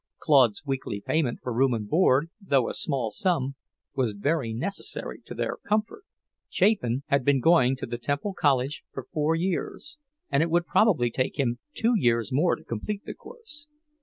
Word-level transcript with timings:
Claude's 0.17 0.65
weekly 0.65 0.99
payment 0.99 1.37
for 1.43 1.53
room 1.53 1.75
and 1.75 1.87
board, 1.87 2.31
though 2.41 2.67
a 2.67 2.73
small 2.73 3.11
sum, 3.11 3.53
was 3.95 4.13
very 4.13 4.51
necessary 4.51 5.21
to 5.23 5.35
their 5.35 5.57
comfort. 5.57 6.03
Chapin 6.49 7.03
had 7.09 7.23
been 7.23 7.39
going 7.39 7.75
to 7.75 7.85
the 7.85 7.99
Temple 7.99 8.33
College 8.33 8.83
for 8.91 9.05
four 9.13 9.35
years, 9.35 9.99
and 10.31 10.41
it 10.41 10.49
would 10.49 10.65
probably 10.65 11.11
take 11.11 11.37
him 11.37 11.59
two 11.75 11.93
years 11.95 12.31
more 12.33 12.55
to 12.55 12.63
complete 12.63 13.05
the 13.05 13.13
course. 13.13 13.67